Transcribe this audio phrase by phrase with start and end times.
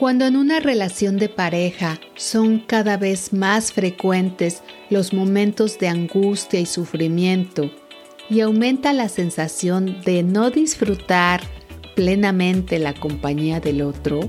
[0.00, 6.58] Cuando en una relación de pareja son cada vez más frecuentes los momentos de angustia
[6.58, 7.70] y sufrimiento
[8.30, 11.42] y aumenta la sensación de no disfrutar
[11.96, 14.20] plenamente la compañía del otro,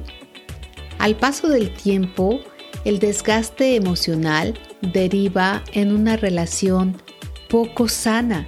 [1.00, 2.42] al paso del tiempo
[2.84, 7.02] el desgaste emocional deriva en una relación
[7.48, 8.46] poco sana.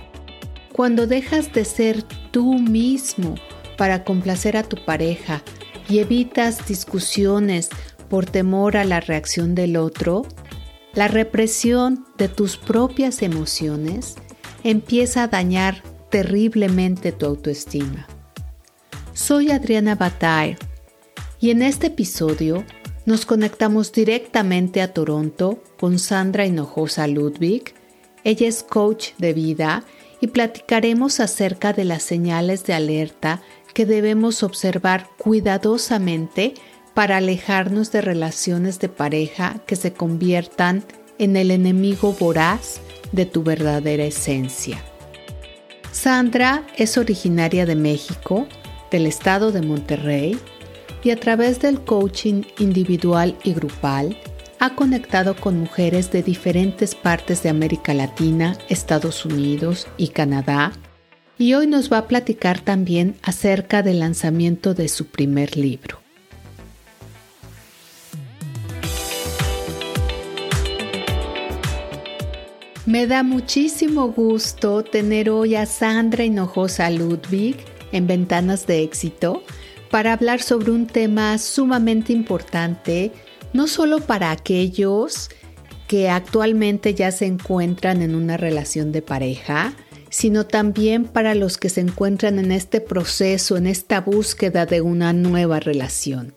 [0.73, 3.35] Cuando dejas de ser tú mismo
[3.77, 5.41] para complacer a tu pareja
[5.93, 7.70] y evitas discusiones
[8.09, 10.25] por temor a la reacción del otro,
[10.95, 14.15] la represión de tus propias emociones
[14.63, 18.07] empieza a dañar terriblemente tu autoestima.
[19.13, 20.57] Soy Adriana Bataille
[21.39, 22.65] y en este episodio
[23.05, 27.75] nos conectamos directamente a Toronto con Sandra Hinojosa Ludwig.
[28.23, 29.84] Ella es coach de vida
[30.21, 33.43] y platicaremos acerca de las señales de alerta
[33.74, 36.54] que debemos observar cuidadosamente
[36.93, 40.84] para alejarnos de relaciones de pareja que se conviertan
[41.18, 42.80] en el enemigo voraz
[43.12, 44.84] de tu verdadera esencia.
[45.91, 48.48] Sandra es originaria de México,
[48.91, 50.37] del estado de Monterrey,
[51.04, 54.18] y a través del coaching individual y grupal
[54.60, 60.71] ha conectado con mujeres de diferentes partes de América Latina, Estados Unidos y Canadá
[61.37, 66.00] y hoy nos va a platicar también acerca del lanzamiento de su primer libro.
[72.85, 77.56] Me da muchísimo gusto tener hoy a Sandra Hinojosa Ludwig
[77.94, 79.44] en Ventanas de Éxito
[79.90, 83.13] para hablar sobre un tema sumamente importante,
[83.53, 85.29] no solo para aquellos
[85.88, 89.73] que actualmente ya se encuentran en una relación de pareja,
[90.13, 95.11] sino también para los que se encuentran en este proceso, en esta búsqueda de una
[95.11, 96.33] nueva relación.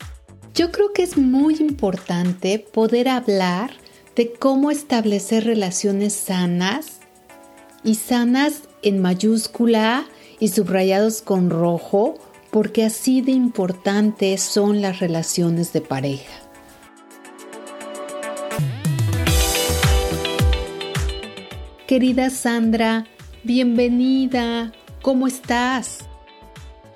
[0.55, 3.69] Yo creo que es muy importante poder hablar
[4.15, 7.01] de cómo establecer relaciones sanas
[7.83, 10.07] y sanas en mayúscula
[10.39, 12.15] y subrayados con rojo,
[12.49, 16.33] porque así de importantes son las relaciones de pareja.
[21.85, 23.05] Querida Sandra,
[23.47, 26.05] Bienvenida, ¿cómo estás?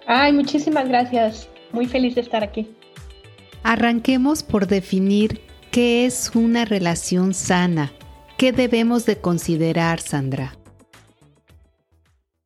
[0.05, 1.49] Ay, muchísimas gracias.
[1.71, 2.69] Muy feliz de estar aquí.
[3.63, 5.39] Arranquemos por definir
[5.71, 7.93] qué es una relación sana.
[8.37, 10.57] ¿Qué debemos de considerar, Sandra?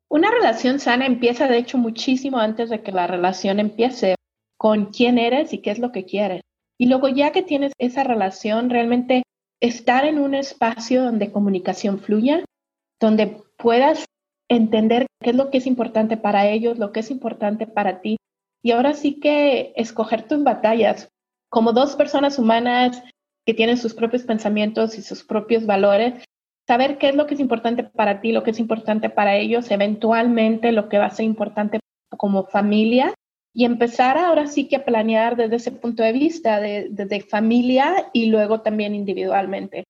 [0.08, 4.14] Una relación sana empieza, de hecho, muchísimo antes de que la relación empiece
[4.56, 6.42] con quién eres y qué es lo que quieres.
[6.78, 9.24] Y luego ya que tienes esa relación, realmente
[9.60, 12.44] estar en un espacio donde comunicación fluya,
[13.00, 14.04] donde puedas
[14.48, 18.16] entender qué es lo que es importante para ellos, lo que es importante para ti.
[18.62, 21.08] Y ahora sí que escoger tus batallas
[21.50, 23.02] como dos personas humanas
[23.46, 26.24] que tienen sus propios pensamientos y sus propios valores,
[26.66, 29.70] saber qué es lo que es importante para ti, lo que es importante para ellos,
[29.70, 31.78] eventualmente lo que va a ser importante
[32.16, 33.14] como familia
[33.54, 38.10] y empezar ahora sí que a planear desde ese punto de vista, de, de familia
[38.12, 39.84] y luego también individualmente.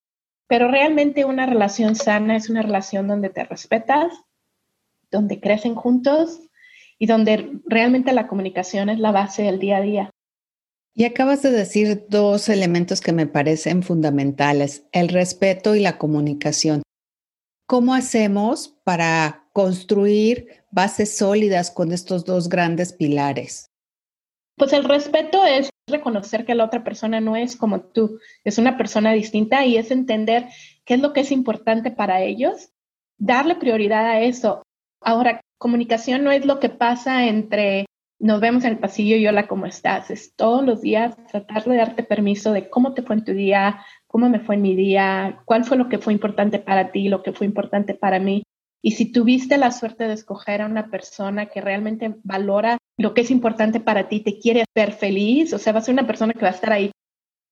[0.47, 4.13] Pero realmente una relación sana es una relación donde te respetas,
[5.11, 6.39] donde crecen juntos
[6.97, 10.09] y donde realmente la comunicación es la base del día a día.
[10.93, 16.81] Y acabas de decir dos elementos que me parecen fundamentales, el respeto y la comunicación.
[17.67, 23.67] ¿Cómo hacemos para construir bases sólidas con estos dos grandes pilares?
[24.57, 28.75] Pues el respeto es reconocer que la otra persona no es como tú, es una
[28.75, 30.47] persona distinta y es entender
[30.83, 32.71] qué es lo que es importante para ellos,
[33.17, 34.63] darle prioridad a eso.
[34.99, 37.85] Ahora, comunicación no es lo que pasa entre
[38.19, 40.09] nos vemos en el pasillo y hola, ¿cómo estás?
[40.09, 43.85] Es todos los días tratar de darte permiso de cómo te fue en tu día,
[44.07, 47.21] cómo me fue en mi día, cuál fue lo que fue importante para ti, lo
[47.21, 48.43] que fue importante para mí.
[48.81, 53.21] Y si tuviste la suerte de escoger a una persona que realmente valora lo que
[53.21, 56.33] es importante para ti, te quiere ver feliz, o sea, va a ser una persona
[56.33, 56.91] que va a estar ahí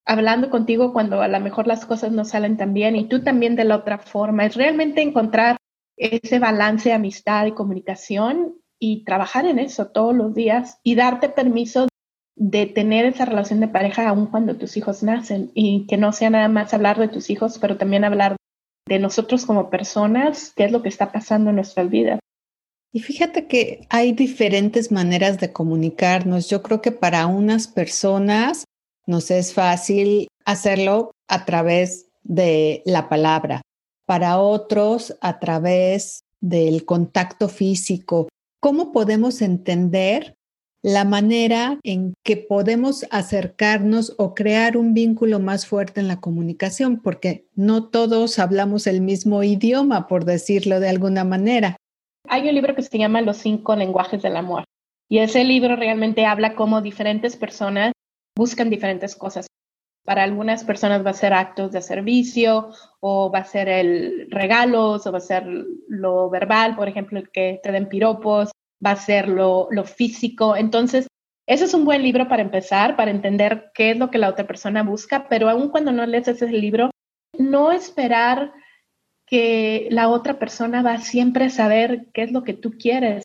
[0.06, 3.56] hablando contigo cuando a lo mejor las cosas no salen tan bien y tú también
[3.56, 4.46] de la otra forma.
[4.46, 5.58] Es realmente encontrar
[5.98, 11.30] ese balance de amistad y comunicación y trabajar en eso todos los días y darte
[11.30, 11.88] permiso
[12.36, 16.30] de tener esa relación de pareja aún cuando tus hijos nacen y que no sea
[16.30, 18.36] nada más hablar de tus hijos, pero también hablar
[18.88, 22.20] de nosotros como personas, qué es lo que está pasando en nuestras vidas.
[22.96, 26.50] Y fíjate que hay diferentes maneras de comunicarnos.
[26.50, 28.64] Yo creo que para unas personas
[29.06, 33.62] nos es fácil hacerlo a través de la palabra,
[34.06, 38.30] para otros a través del contacto físico.
[38.62, 40.38] ¿Cómo podemos entender
[40.82, 47.02] la manera en que podemos acercarnos o crear un vínculo más fuerte en la comunicación,
[47.02, 51.76] porque no todos hablamos el mismo idioma, por decirlo de alguna manera.
[52.28, 54.64] Hay un libro que se llama Los cinco lenguajes del amor
[55.10, 57.92] y ese libro realmente habla cómo diferentes personas
[58.36, 59.48] buscan diferentes cosas.
[60.04, 62.70] Para algunas personas va a ser actos de servicio
[63.00, 65.46] o va a ser el regalos o va a ser
[65.88, 68.52] lo verbal, por ejemplo, el que te den piropos
[68.86, 70.56] va a ser lo, físico.
[70.56, 71.08] Entonces,
[71.48, 74.46] ese es un buen libro para empezar, para entender qué es lo que la otra
[74.46, 76.92] persona busca, pero aun cuando no lees ese libro,
[77.38, 78.52] no esperar
[79.26, 83.24] que la otra persona va a siempre saber qué es lo que tú quieres.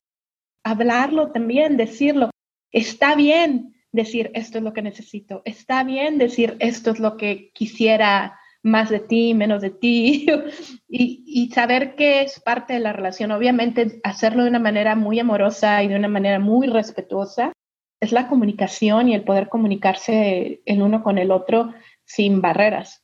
[0.64, 2.30] Hablarlo también, decirlo.
[2.72, 5.42] Está bien decir esto es lo que necesito.
[5.44, 10.26] Está bien decir esto es lo que quisiera más de ti, menos de ti,
[10.88, 13.30] y, saber que es parte de la relación.
[13.32, 17.52] Obviamente, hacerlo de una manera muy amorosa y de una manera muy respetuosa
[18.00, 21.72] es la comunicación y el poder comunicarse el uno con el otro
[22.04, 23.02] sin barreras.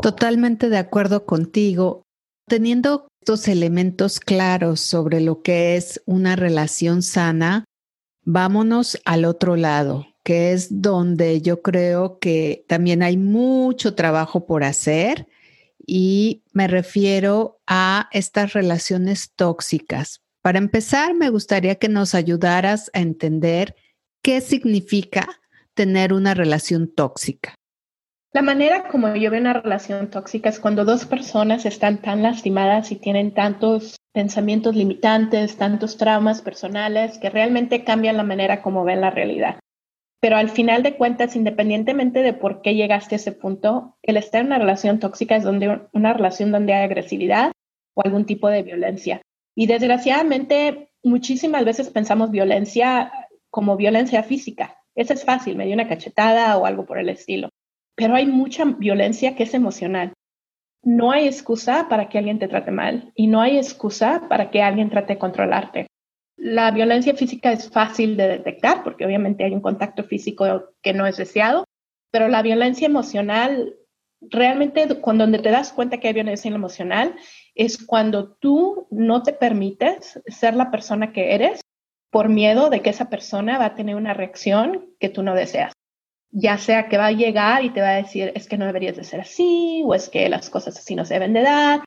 [0.00, 2.05] Totalmente de acuerdo contigo.
[2.48, 7.64] Teniendo estos elementos claros sobre lo que es una relación sana,
[8.22, 14.62] vámonos al otro lado, que es donde yo creo que también hay mucho trabajo por
[14.62, 15.26] hacer
[15.84, 20.20] y me refiero a estas relaciones tóxicas.
[20.40, 23.74] Para empezar, me gustaría que nos ayudaras a entender
[24.22, 25.40] qué significa
[25.74, 27.56] tener una relación tóxica.
[28.36, 32.92] La manera como yo veo una relación tóxica es cuando dos personas están tan lastimadas
[32.92, 39.00] y tienen tantos pensamientos limitantes, tantos traumas personales que realmente cambian la manera como ven
[39.00, 39.58] la realidad.
[40.20, 44.42] Pero al final de cuentas, independientemente de por qué llegaste a ese punto, el estar
[44.42, 47.52] en una relación tóxica es donde, una relación donde hay agresividad
[47.94, 49.22] o algún tipo de violencia.
[49.54, 53.10] Y desgraciadamente, muchísimas veces pensamos violencia
[53.48, 54.76] como violencia física.
[54.94, 57.48] Eso es fácil, me dio una cachetada o algo por el estilo.
[57.96, 60.12] Pero hay mucha violencia que es emocional.
[60.84, 64.62] No hay excusa para que alguien te trate mal y no hay excusa para que
[64.62, 65.86] alguien trate de controlarte.
[66.36, 71.06] La violencia física es fácil de detectar porque obviamente hay un contacto físico que no
[71.06, 71.64] es deseado,
[72.12, 73.74] pero la violencia emocional,
[74.20, 77.16] realmente cuando te das cuenta que hay violencia emocional
[77.54, 81.62] es cuando tú no te permites ser la persona que eres
[82.12, 85.72] por miedo de que esa persona va a tener una reacción que tú no deseas.
[86.38, 88.96] Ya sea que va a llegar y te va a decir, es que no deberías
[88.96, 91.84] de ser así, o es que las cosas así no se deben de dar.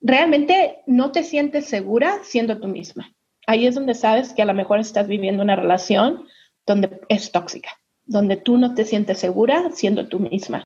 [0.00, 3.12] Realmente no te sientes segura siendo tú misma
[3.48, 6.26] ahí es donde sabes que a lo mejor estás viviendo una relación
[6.66, 7.70] donde es tóxica,
[8.04, 10.64] donde tú no te sientes segura siendo tú misma.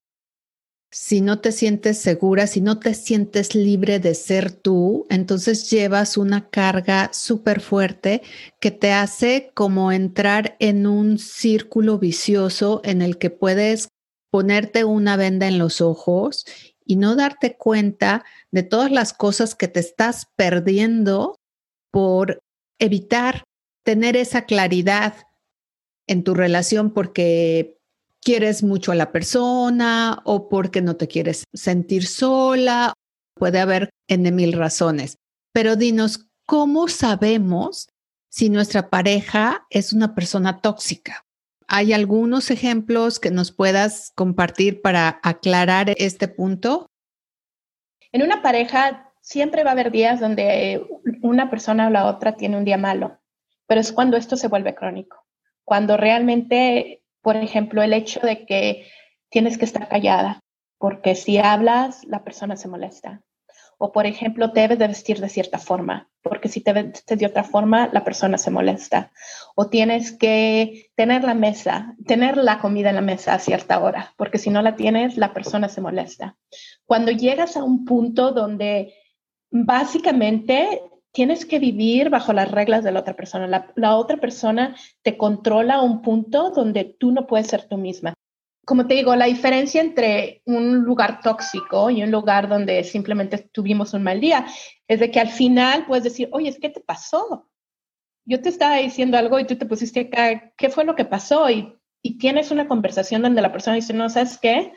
[0.95, 6.19] Si no te sientes segura, si no te sientes libre de ser tú, entonces llevas
[6.19, 8.21] una carga súper fuerte
[8.61, 13.89] que te hace como entrar en un círculo vicioso en el que puedes
[14.31, 16.45] ponerte una venda en los ojos
[16.85, 21.37] y no darte cuenta de todas las cosas que te estás perdiendo
[21.91, 22.39] por
[22.79, 23.45] evitar
[23.83, 25.15] tener esa claridad
[26.07, 27.79] en tu relación porque
[28.23, 32.95] quieres mucho a la persona o porque no te quieres sentir sola.
[33.35, 35.17] Puede haber en mil razones.
[35.53, 37.89] Pero dinos, ¿cómo sabemos
[38.31, 41.25] si nuestra pareja es una persona tóxica?
[41.69, 46.87] ¿Hay algunos ejemplos que nos puedas compartir para aclarar este punto?
[48.13, 50.87] En una pareja siempre va a haber días donde
[51.23, 53.19] una persona o la otra tiene un día malo,
[53.67, 55.25] pero es cuando esto se vuelve crónico,
[55.65, 58.87] cuando realmente, por ejemplo, el hecho de que
[59.31, 60.41] tienes que estar callada,
[60.79, 63.23] porque si hablas, la persona se molesta.
[63.79, 67.43] O, por ejemplo, debes de vestir de cierta forma, porque si te vestes de otra
[67.43, 69.11] forma, la persona se molesta.
[69.57, 74.15] O tienes que tener la mesa, tener la comida en la mesa a cierta hora,
[74.17, 76.37] porque si no la tienes, la persona se molesta.
[76.85, 78.95] Cuando llegas a un punto donde
[79.51, 80.81] básicamente
[81.13, 83.73] tienes que vivir bajo las reglas de la otra persona.
[83.77, 88.15] La, otra persona te controla a un punto donde tú no puedes ser tú misma.
[88.65, 93.93] Como te digo, la diferencia entre un lugar tóxico y un lugar donde simplemente tuvimos
[93.93, 94.47] un mal día
[94.89, 97.51] es de que al final puedes decir, oye, ¿qué te pasó?
[98.25, 101.51] Yo te estaba diciendo algo y tú te pusiste acá, ¿qué fue lo que pasó?
[101.51, 104.73] Y, y tienes una conversación donde la persona dice, no, ¿sabes qué?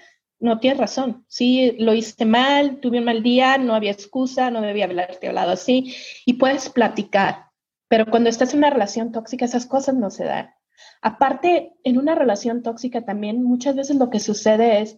[0.46, 1.26] No tienes razón.
[1.28, 5.52] Sí, lo hice mal, tuve un mal día, no había excusa, no debía haberte hablado
[5.52, 5.96] así.
[6.26, 7.48] Y puedes platicar.
[7.88, 10.54] Pero cuando estás en una relación tóxica, esas cosas no se dan.
[11.02, 14.98] Aparte, en una relación tóxica también muchas veces lo que sucede es,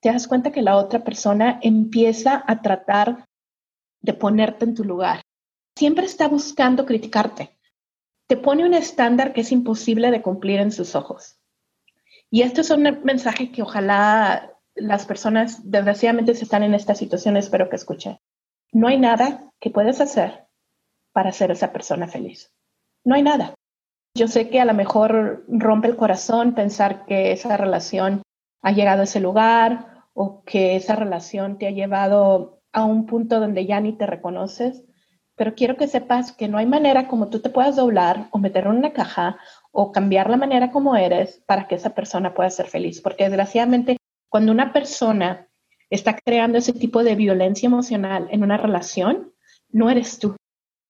[0.00, 3.26] te das cuenta que la otra persona empieza a tratar
[4.00, 5.22] de ponerte en tu lugar.
[5.76, 7.56] Siempre está buscando criticarte.
[8.26, 11.38] te pone un estándar que es imposible de cumplir en sus ojos.
[12.30, 17.36] Y esto es un mensaje que ojalá las personas, desgraciadamente, si están en esta situación,
[17.36, 18.18] espero que escuchen.
[18.72, 20.46] No hay nada que puedes hacer
[21.12, 22.52] para hacer esa persona feliz.
[23.04, 23.54] No hay nada.
[24.14, 28.22] Yo sé que a lo mejor rompe el corazón pensar que esa relación
[28.62, 33.40] ha llegado a ese lugar o que esa relación te ha llevado a un punto
[33.40, 34.84] donde ya ni te reconoces,
[35.36, 38.64] pero quiero que sepas que no hay manera como tú te puedas doblar o meter
[38.64, 39.38] en una caja
[39.70, 43.96] o cambiar la manera como eres para que esa persona pueda ser feliz, porque desgraciadamente
[44.28, 45.48] cuando una persona
[45.90, 49.32] está creando ese tipo de violencia emocional en una relación,
[49.70, 50.36] no eres tú,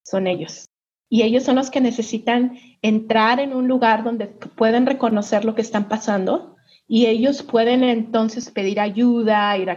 [0.04, 0.66] son ellos.
[1.10, 5.62] Y ellos son los que necesitan entrar en un lugar donde pueden reconocer lo que
[5.62, 9.70] están pasando y ellos pueden entonces pedir ayuda, ir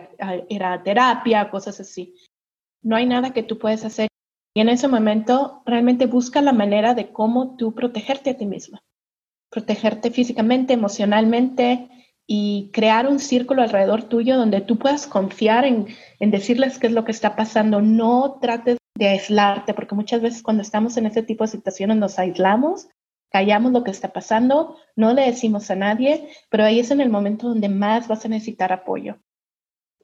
[0.63, 2.15] a, terapia, cosas así.
[2.81, 4.07] No hay nada que tú puedes hacer.
[4.53, 8.81] Y en ese momento realmente busca la manera de cómo tú protegerte a ti misma.
[9.49, 11.89] Protegerte físicamente, emocionalmente,
[12.33, 15.87] y crear un círculo alrededor tuyo donde tú puedas confiar en,
[16.21, 17.81] decirles qué es lo que está pasando.
[17.81, 22.19] No trates de aislarte, porque muchas veces cuando estamos en ese tipo de situaciones nos
[22.19, 22.87] aislamos,
[23.33, 27.09] callamos lo que está pasando, no le decimos a nadie, pero ahí es en el
[27.09, 29.17] momento donde más vas a necesitar apoyo.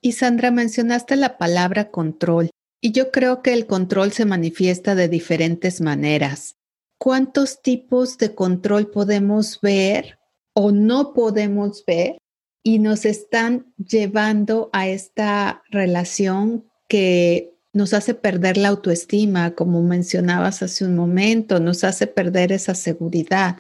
[0.02, 2.50] Y Sandra, mencionaste la palabra control,
[2.82, 6.58] y yo creo que el control se manifiesta de diferentes maneras.
[7.00, 10.17] ¿Cuántos tipos de control podemos ver
[10.60, 12.18] o no podemos ver
[12.64, 20.64] y nos están llevando a esta relación que nos hace perder la autoestima, como mencionabas
[20.64, 23.58] hace un momento, nos hace perder esa seguridad.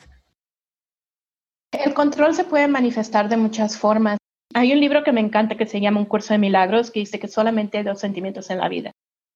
[1.72, 4.18] El control se puede manifestar de muchas formas.
[4.56, 7.20] Hay un libro que me encanta que se llama Un curso de milagros que dice
[7.20, 8.92] que solamente hay dos sentimientos en la vida,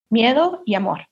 [0.10, 1.06] miedo y amor.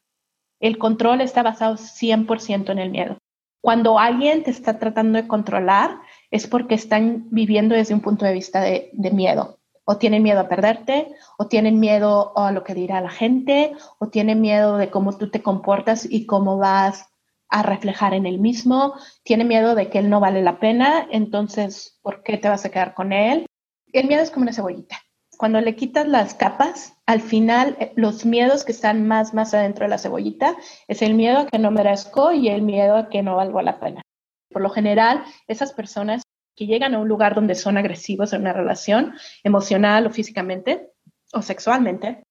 [0.60, 3.20] El control está basado 100% en el miedo.
[3.62, 6.00] Cuando alguien te está tratando de controlar,
[6.32, 9.58] es porque están viviendo desde un punto de vista de, miedo.
[9.86, 11.08] O tienen miedo a perderte,
[11.38, 15.32] o tienen miedo a lo que dirá la gente, o tienen miedo de cómo tú
[15.32, 17.10] te comportas y cómo vas
[17.50, 18.94] a reflejar en él mismo,
[19.24, 22.70] tiene miedo de que él no vale la pena, entonces, ¿por qué te vas a
[22.70, 23.48] quedar con él?
[23.92, 24.98] El miedo es como una cebollita.
[25.40, 29.86] Cuando le quitas las capas, al final eh, los miedos que están más, más adentro
[29.86, 30.58] de la cebollita
[30.88, 33.80] es el miedo a que no merezco y el miedo a que no valgo la
[33.80, 34.04] pena.
[34.50, 36.24] Por lo general, esas personas
[36.56, 39.14] que llegan a un lugar donde son agresivos en una relación
[39.44, 40.92] emocional o físicamente
[41.32, 42.24] o sexualmente,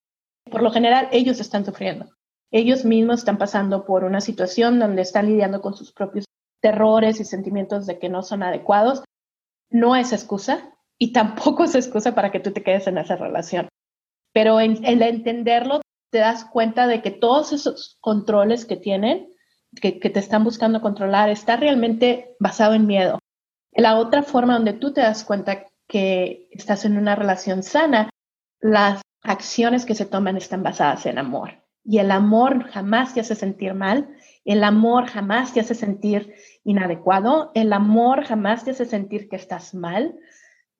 [0.50, 2.10] por lo general ellos están sufriendo.
[2.50, 6.24] Ellos mismos están pasando por una situación donde están lidiando con sus propios
[6.60, 9.04] terrores y sentimientos de que no son adecuados.
[9.70, 13.68] No es excusa y tampoco es excusa para que tú te quedes en esa relación.
[14.32, 19.28] Pero en el entenderlo, te das cuenta de que todos esos controles que tienen
[19.80, 23.18] que, te están buscando controlar está realmente basado en miedo.
[23.72, 28.10] La otra forma donde tú te das cuenta que estás en una relación sana,
[28.60, 31.62] las acciones que se toman están basadas en amor.
[31.84, 34.08] Y el amor jamás te hace sentir mal,
[34.44, 36.34] el amor jamás te hace sentir
[36.64, 40.14] inadecuado, el amor jamás te hace sentir que estás mal,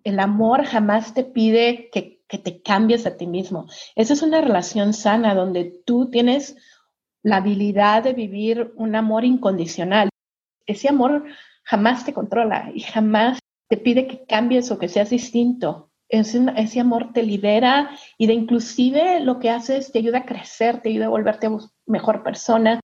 [0.05, 3.67] el amor jamás te pide que, que te cambies a ti mismo.
[3.97, 6.57] Esa es una relación sana donde tú tienes
[7.29, 10.09] la habilidad de vivir un amor incondicional.
[10.67, 11.25] Ese amor
[11.63, 15.91] jamás te controla y jamás te pide que cambies o que seas distinto.
[16.09, 20.81] Ese, amor te libera y de inclusive lo que hace es te ayuda a crecer,
[20.81, 21.51] te ayuda a volverte
[21.85, 22.81] mejor persona.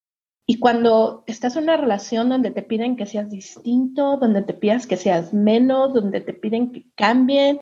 [0.46, 4.86] Y cuando estás en una relación donde te piden que seas distinto, donde te pidas
[4.86, 7.60] que seas menos, donde te piden que cambien,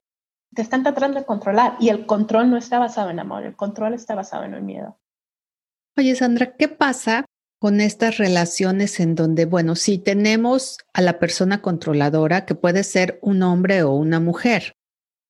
[0.53, 1.77] te están tratando de controlar.
[1.79, 4.99] Y el control no está basado en amor, el control está basado en el miedo.
[5.97, 7.27] Oye, Sandra, ¿qué pasa
[7.61, 13.19] con estas relaciones en donde, bueno, si tenemos a la persona controladora, que puede ser
[13.23, 14.73] un hombre o una mujer,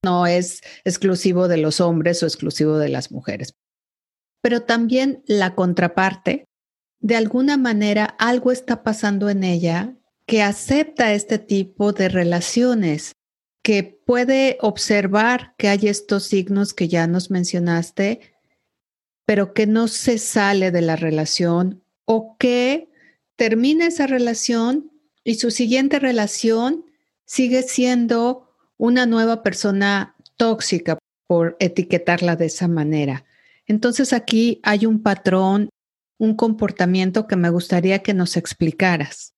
[0.05, 3.55] no es exclusivo de los hombres o exclusivo de las mujeres,
[4.41, 6.47] pero también la contraparte,
[7.01, 13.13] de alguna manera algo está pasando en ella que acepta este tipo de relaciones,
[13.63, 18.32] que puede observar que hay estos signos que ya nos mencionaste
[19.33, 22.91] pero que no se sale de la relación o que
[23.35, 24.91] termina esa relación
[25.25, 26.85] y su siguiente relación
[27.25, 33.25] sigue siendo una nueva persona tóxica por etiquetarla de esa manera.
[33.67, 35.71] Entonces aquí hay un patrón,
[36.19, 39.33] un comportamiento que me gustaría que nos explicaras.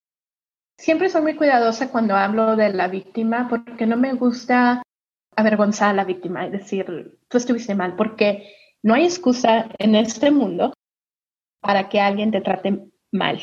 [0.76, 4.82] Siempre soy muy cuidadosa cuando hablo de la víctima porque no me gusta
[5.36, 10.30] avergonzar a la víctima, es decir, tú estuviste mal, porque no hay excusa en este
[10.30, 10.74] mundo
[11.62, 13.40] para que alguien te trate mal.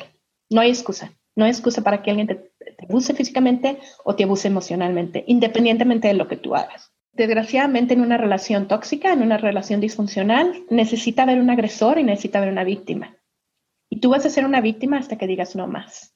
[0.52, 1.14] No hay excusa.
[1.36, 6.08] No hay excusa para que alguien te, te abuse físicamente o te abuse emocionalmente, independientemente
[6.10, 6.92] de lo que tú hagas.
[7.14, 12.38] Desgraciadamente, en una relación tóxica, en una relación disfuncional, necesita haber un agresor y necesita
[12.38, 13.18] haber una víctima.
[13.90, 16.16] Y tú vas a ser una víctima hasta que digas no más.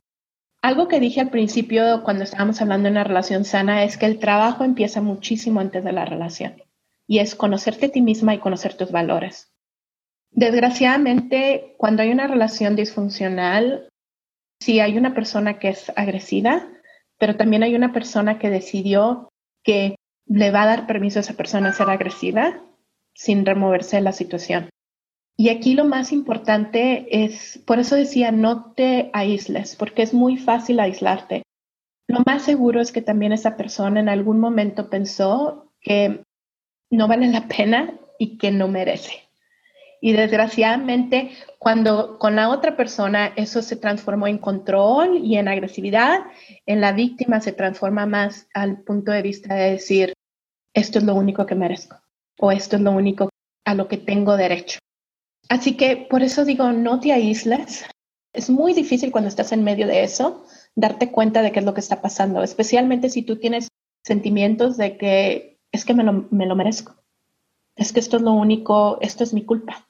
[0.61, 4.19] Algo que dije al principio cuando estábamos hablando de una relación sana es que el
[4.19, 6.61] trabajo empieza muchísimo antes de la relación
[7.07, 9.51] y es conocerte a ti misma y conocer tus valores.
[10.31, 13.89] Desgraciadamente, cuando hay una relación disfuncional,
[14.59, 16.67] sí hay una persona que es agresiva,
[17.17, 19.29] pero también hay una persona que decidió
[19.63, 19.95] que
[20.27, 22.61] le va a dar permiso a esa persona a ser agresiva
[23.13, 24.69] sin removerse de la situación.
[25.37, 30.37] Y aquí lo más importante es, por eso decía, no te aísles, porque es muy
[30.37, 31.43] fácil aislarte.
[32.07, 36.23] Lo más seguro es que también esa persona en algún momento pensó que
[36.89, 39.25] no vale la pena y que no merece.
[40.01, 46.19] Y desgraciadamente, cuando con la otra persona eso se transformó en control y en agresividad,
[46.65, 50.13] en la víctima se transforma más al punto de vista de decir,
[50.73, 51.99] esto es lo único que merezco
[52.39, 53.29] o esto es lo único
[53.65, 54.79] a lo que tengo derecho.
[55.49, 57.85] Así que por eso digo, no te aísles.
[58.33, 61.73] Es muy difícil cuando estás en medio de eso darte cuenta de qué es lo
[61.73, 63.69] que está pasando, especialmente si tú tienes
[64.03, 66.95] sentimientos de que es que me lo, me lo merezco,
[67.75, 69.87] es que esto es lo único, esto es mi culpa.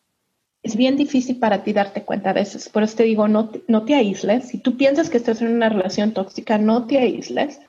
[0.64, 2.70] Es bien difícil para ti darte cuenta a veces.
[2.70, 4.48] Por eso te digo, no, no te aísles.
[4.48, 7.60] Si tú piensas que estás en una relación tóxica, no te aísles.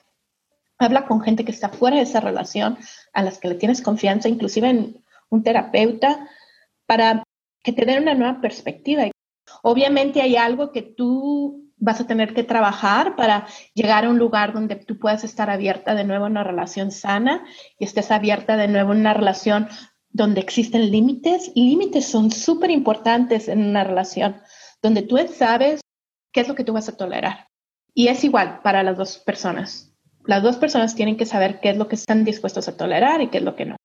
[0.78, 2.78] Habla con gente que está fuera de esa relación,
[3.12, 6.26] a las que le tienes confianza, inclusive en un terapeuta,
[6.86, 7.22] para
[7.62, 9.10] que te den una nueva perspectiva.
[9.62, 14.52] Obviamente hay algo que tú vas a tener que trabajar para llegar a un lugar
[14.52, 17.44] donde tú puedas estar abierta de nuevo en una relación sana
[17.78, 19.68] y estés abierta de nuevo en una relación
[20.10, 21.52] donde existen límites.
[21.54, 24.36] Límites son súper importantes en una relación,
[24.82, 25.80] donde tú sabes
[26.32, 27.48] qué es lo que tú vas a tolerar.
[27.94, 29.92] Y es igual para las dos personas.
[30.24, 33.28] Las dos personas tienen que saber qué es lo que están dispuestos a tolerar y
[33.28, 33.76] qué es lo que no.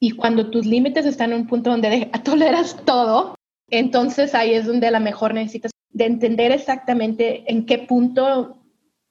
[0.00, 3.34] Y cuando tus límites están en un punto donde toleras todo,
[3.70, 8.62] entonces ahí es donde a lo mejor necesitas de entender exactamente en qué punto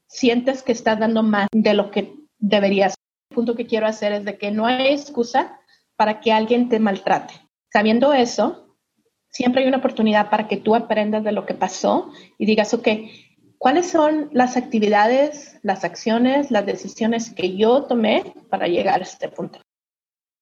[0.07, 2.95] sientes que estás dando más de lo que deberías.
[3.29, 5.59] El punto que quiero hacer es de que no hay excusa
[5.97, 7.33] para que alguien te maltrate.
[7.73, 8.77] Sabiendo eso,
[9.29, 12.87] siempre hay una oportunidad para que tú aprendas de lo que pasó y digas, ok,
[13.59, 19.29] ¿Cuáles son las actividades, las acciones, las decisiones que yo tomé para llegar a este
[19.29, 19.59] punto?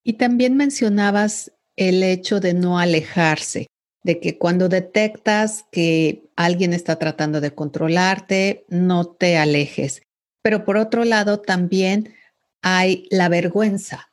[0.04, 3.68] Y también mencionabas el hecho de no alejarse,
[4.06, 10.00] de que cuando detectas que alguien está tratando de controlarte, no te alejes.
[10.42, 12.14] Pero por otro lado, también
[12.62, 14.12] hay la vergüenza,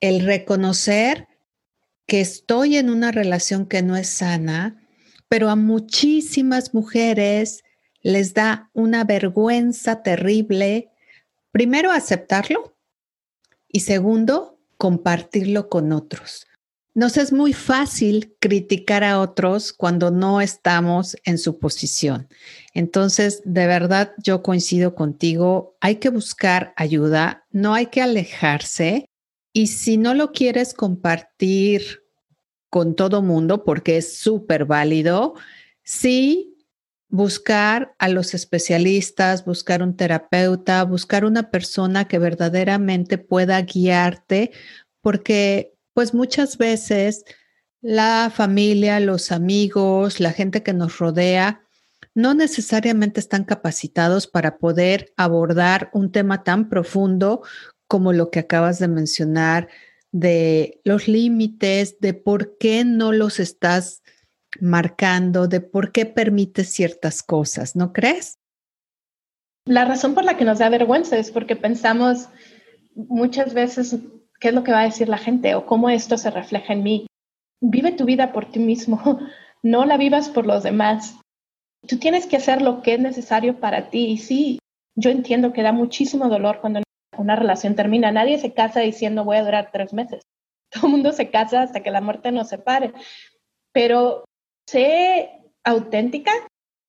[0.00, 1.28] el reconocer
[2.06, 4.86] que estoy en una relación que no es sana,
[5.30, 7.64] pero a muchísimas mujeres
[8.02, 10.90] les da una vergüenza terrible,
[11.52, 12.76] primero aceptarlo
[13.66, 16.46] y segundo, compartirlo con otros.
[16.94, 22.28] Nos es muy fácil criticar a otros cuando no estamos en su posición.
[22.74, 29.06] Entonces, de verdad, yo coincido contigo, hay que buscar ayuda, no hay que alejarse
[29.54, 32.02] y si no lo quieres compartir
[32.68, 35.34] con todo mundo, porque es súper válido,
[35.84, 36.52] sí
[37.08, 44.52] buscar a los especialistas, buscar un terapeuta, buscar una persona que verdaderamente pueda guiarte,
[45.02, 47.24] porque pues muchas veces
[47.80, 51.62] la familia, los amigos, la gente que nos rodea,
[52.14, 57.42] no necesariamente están capacitados para poder abordar un tema tan profundo
[57.88, 59.68] como lo que acabas de mencionar,
[60.12, 64.02] de los límites, de por qué no los estás
[64.60, 68.38] marcando de por qué permite ciertas cosas, ¿no crees?
[69.64, 72.28] La razón por la que nos da vergüenza es porque pensamos
[72.94, 73.96] muchas veces
[74.42, 76.82] qué es lo que va a decir la gente o cómo esto se refleja en
[76.82, 77.06] mí.
[77.62, 79.00] Vive tu vida por ti mismo,
[79.62, 81.20] no la vivas por los demás.
[81.86, 84.06] Tú tienes que hacer lo que es necesario para ti.
[84.06, 84.58] Y sí,
[84.96, 86.82] yo entiendo que da muchísimo dolor cuando
[87.16, 88.10] una relación termina.
[88.10, 90.22] Nadie se casa diciendo voy a durar tres meses.
[90.72, 92.92] Todo el mundo se casa hasta que la muerte nos separe.
[93.72, 94.24] Pero
[94.68, 96.32] sé auténtica,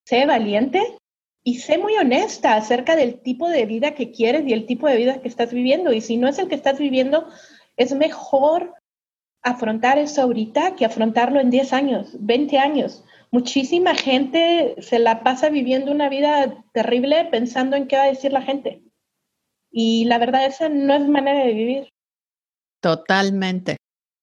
[0.07, 0.97] sé valiente
[1.43, 4.95] y sé muy honesta acerca del tipo de vida que quieres y el tipo de
[4.95, 5.91] vida que estás viviendo.
[5.91, 7.27] Y si no es el que estás viviendo,
[7.75, 8.73] es mejor
[9.41, 13.03] afrontar eso ahorita que afrontarlo en 10 años, 20 años.
[13.31, 18.31] Muchísima gente se la pasa viviendo una vida terrible pensando en qué va a decir
[18.31, 18.81] la gente.
[19.69, 21.89] Y la verdad, esa no es manera de vivir.
[22.79, 23.77] Totalmente.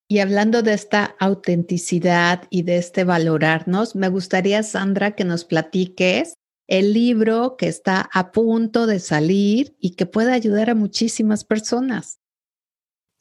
[0.09, 6.35] Y hablando de esta autenticidad y de este valorarnos, me gustaría, Sandra, que nos platiques
[6.70, 12.20] el libro que está a punto de salir y que puede ayudar a muchísimas personas.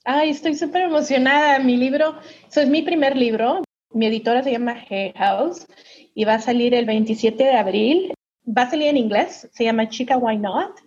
[0.05, 1.57] Ay, estoy súper emocionada.
[1.59, 2.15] Mi libro,
[2.47, 3.63] eso es mi primer libro.
[3.91, 5.65] Mi editora se llama Hay House
[6.13, 8.13] y va a salir el 27 de abril.
[8.47, 10.79] Va a salir en inglés, se llama Chica Why Not,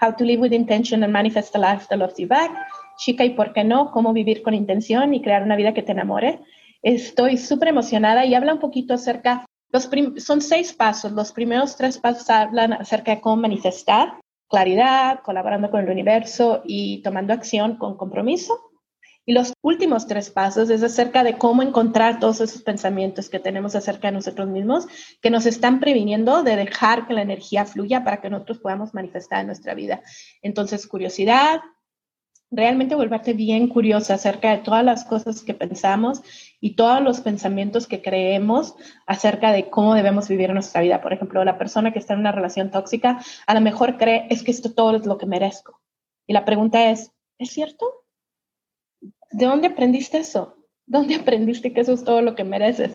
[0.00, 2.50] How to Live with Intention and Manifest a Life That Loves You Back.
[2.96, 5.92] Chica y por qué no, cómo vivir con intención y crear una vida que te
[5.92, 6.40] enamore.
[6.82, 9.44] Estoy súper emocionada y habla un poquito acerca
[9.84, 11.12] son seis pasos.
[11.12, 17.02] Los primeros tres pasos hablan acerca de cómo manifestar claridad, colaborando con el universo y
[17.02, 18.62] tomando acción con compromiso.
[19.28, 23.74] Y los últimos tres pasos es acerca de cómo encontrar todos esos pensamientos que tenemos
[23.74, 24.86] acerca de nosotros mismos
[25.20, 29.40] que nos están previniendo de dejar que la energía fluya para que nosotros podamos manifestar
[29.40, 30.00] en nuestra vida.
[30.42, 31.60] Entonces, curiosidad,
[32.50, 36.22] realmente volverte bien curiosa acerca de todas las cosas que pensamos
[36.60, 38.74] y todos los pensamientos que creemos
[39.06, 41.00] acerca de cómo debemos vivir nuestra vida.
[41.00, 44.42] Por ejemplo, la persona que está en una relación tóxica a lo mejor cree es
[44.42, 45.80] que esto todo es lo que merezco.
[46.26, 48.04] Y la pregunta es, ¿es cierto?
[49.30, 50.56] ¿De dónde aprendiste eso?
[50.86, 52.92] ¿Dónde aprendiste que eso es todo lo que mereces?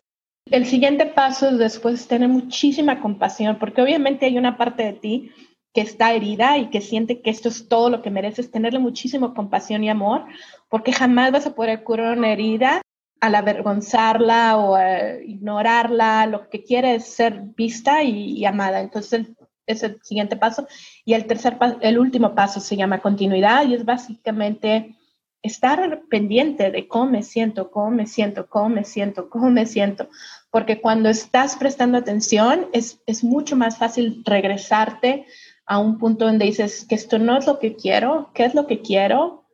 [0.50, 5.30] El siguiente paso es después tener muchísima compasión, porque obviamente hay una parte de ti
[5.72, 9.34] que está herida y que siente que esto es todo lo que mereces, tenerle muchísimo
[9.34, 10.24] compasión y amor,
[10.68, 12.82] porque jamás vas a poder curar una herida
[13.20, 14.76] al avergonzarla o
[15.24, 18.80] ignorarla, lo que quiere es ser vista y, amada.
[18.80, 19.28] Entonces,
[19.64, 20.66] es el siguiente paso.
[21.04, 24.96] Y el tercer paso, el último paso se llama continuidad y es básicamente
[25.40, 30.08] estar pendiente de cómo me siento, cómo me siento, cómo me siento, cómo me siento.
[30.50, 35.26] Porque cuando estás prestando atención, es, es mucho más fácil regresarte
[35.66, 38.66] a un punto donde dices que esto no es lo que quiero, qué es lo
[38.66, 39.44] que quiero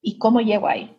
[0.00, 0.96] y cómo llego ahí.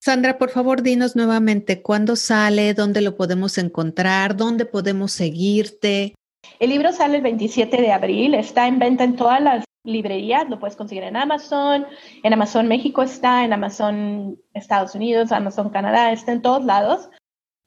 [0.00, 6.14] Sandra, por favor, dinos nuevamente cuándo sale, dónde lo podemos encontrar, dónde podemos seguirte.
[6.58, 10.58] El libro sale el 27 de abril, está en venta en todas las librerías, lo
[10.58, 11.86] puedes conseguir en Amazon,
[12.22, 17.10] en Amazon México está, en Amazon Estados Unidos, Amazon Canadá, está en todos lados.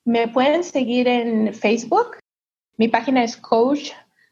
[0.06, 2.18] Me pueden seguir en Facebook.
[2.78, 3.92] Mi página es Coach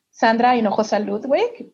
[0.10, 1.72] Sandra Hinojosa Ludwig.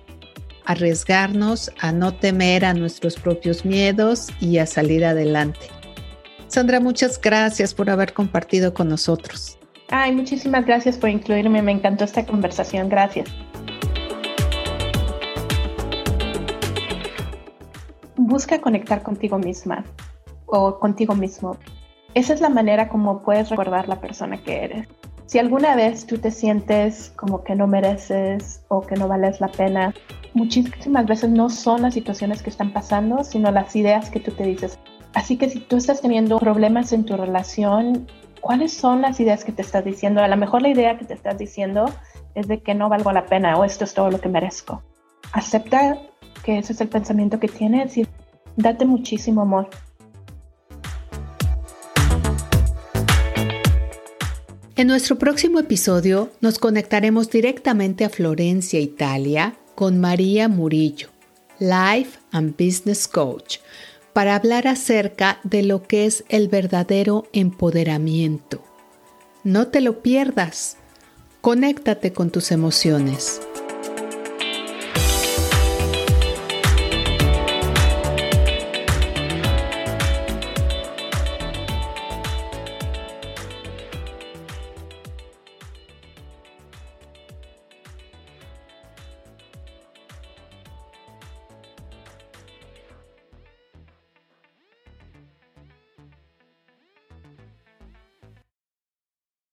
[0.67, 5.67] arriesgarnos a no temer a nuestros propios miedos y a salir adelante.
[6.47, 9.57] Sandra, muchas gracias por haber compartido con nosotros.
[9.89, 13.29] Ay, muchísimas gracias por incluirme, me encantó esta conversación, gracias.
[18.17, 19.85] Busca conectar contigo misma
[20.47, 21.57] o contigo mismo.
[22.13, 24.87] Esa es la manera como puedes recordar la persona que eres.
[25.27, 29.49] Si alguna vez tú te sientes como que no mereces o que no vales la
[29.49, 29.93] pena,
[30.33, 34.45] muchísimas veces no son las situaciones que están pasando, sino las ideas que tú te
[34.45, 34.79] dices.
[35.13, 38.07] Así que si tú estás teniendo problemas en tu relación,
[38.39, 40.23] ¿cuáles son las ideas que te estás diciendo?
[40.23, 41.91] A lo mejor la idea que te estás diciendo
[42.33, 44.81] es de que no valgo la pena o esto es todo lo que merezco.
[45.33, 45.97] Acepta
[46.45, 48.07] que ese es el pensamiento que tienes y
[48.55, 49.69] date muchísimo amor.
[54.77, 61.09] En nuestro próximo episodio nos conectaremos directamente a Florencia, Italia, con María Murillo,
[61.57, 63.57] Life and Business Coach,
[64.13, 68.63] para hablar acerca de lo que es el verdadero empoderamiento.
[69.43, 70.77] No te lo pierdas.
[71.41, 73.41] Conéctate con tus emociones.